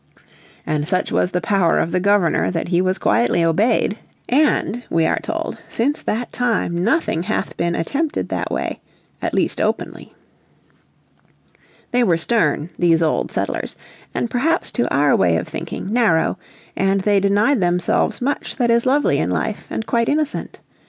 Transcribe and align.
And 0.65 0.87
such 0.87 1.11
was 1.11 1.29
the 1.29 1.41
power 1.41 1.77
of 1.77 1.91
the 1.91 1.99
Governor 1.99 2.49
that 2.49 2.69
he 2.69 2.81
was 2.81 2.97
quietly 2.97 3.43
obeyed, 3.43 3.99
"and," 4.27 4.83
we 4.89 5.05
are 5.05 5.19
told, 5.21 5.59
"since 5.69 6.01
that 6.01 6.31
time 6.31 6.83
nothing 6.83 7.21
hath 7.21 7.55
been 7.55 7.75
attempted 7.75 8.29
that 8.29 8.49
way, 8.51 8.79
at 9.21 9.35
least 9.35 9.61
openly." 9.61 10.15
They 11.91 12.03
were 12.03 12.17
stern, 12.17 12.71
these 12.79 13.03
old 13.03 13.31
settlers, 13.31 13.75
and 14.11 14.27
perhaps 14.27 14.71
to 14.71 14.91
our 14.91 15.15
way 15.15 15.37
of 15.37 15.47
thinking 15.47 15.93
narrow, 15.93 16.39
and 16.75 17.01
they 17.01 17.19
denied 17.19 17.61
themselves 17.61 18.23
much 18.23 18.55
that 18.55 18.71
is 18.71 18.87
lovely 18.87 19.19
in 19.19 19.29
life 19.29 19.67
and 19.69 19.85
quite 19.85 20.09
innocent. 20.09 20.61